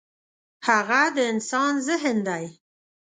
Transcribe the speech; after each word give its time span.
هغه 0.67 1.01
د 1.15 1.17
انسان 1.31 1.73
ذهن 1.87 2.17
دی. 2.27 2.45